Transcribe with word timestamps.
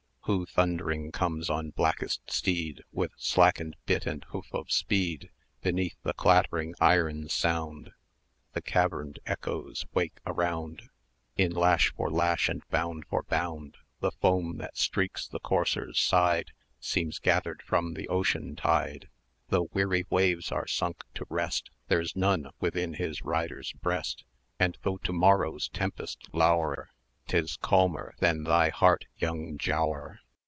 Who 0.25 0.45
thundering 0.45 1.11
comes 1.11 1.49
on 1.49 1.71
blackest 1.71 2.29
steed, 2.29 2.83
180 2.91 2.91
With 2.93 3.11
slackened 3.17 3.75
bit 3.87 4.05
and 4.05 4.23
hoof 4.25 4.53
of 4.53 4.71
speed? 4.71 5.29
Beneath 5.63 5.97
the 6.03 6.13
clattering 6.13 6.75
iron's 6.79 7.33
sound 7.33 7.89
The 8.53 8.61
caverned 8.61 9.17
Echoes 9.25 9.87
wake 9.95 10.19
around 10.25 10.83
In 11.37 11.51
lash 11.53 11.91
for 11.95 12.09
lash, 12.11 12.47
and 12.49 12.65
bound 12.69 13.05
for 13.09 13.23
bound: 13.23 13.75
The 13.99 14.11
foam 14.11 14.57
that 14.59 14.77
streaks 14.77 15.27
the 15.27 15.39
courser's 15.39 15.99
side 15.99 16.51
Seems 16.79 17.17
gathered 17.17 17.63
from 17.63 17.95
the 17.95 18.07
Ocean 18.07 18.55
tide: 18.55 19.09
Though 19.49 19.69
weary 19.73 20.05
waves 20.11 20.51
are 20.51 20.67
sunk 20.67 21.03
to 21.15 21.25
rest, 21.29 21.71
There's 21.87 22.15
none 22.15 22.51
within 22.59 22.93
his 22.93 23.23
rider's 23.23 23.73
breast; 23.73 24.23
And 24.59 24.77
though 24.83 24.97
to 24.97 25.13
morrow's 25.13 25.67
tempest 25.67 26.29
lower, 26.31 26.91
'Tis 27.27 27.55
calmer 27.55 28.13
than 28.19 28.43
thy 28.43 28.67
heart, 28.69 29.05
young 29.17 29.55
Giaour! 29.57 30.17